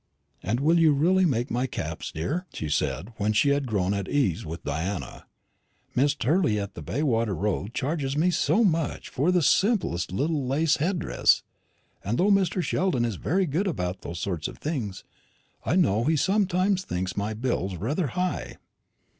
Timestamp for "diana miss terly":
4.63-6.57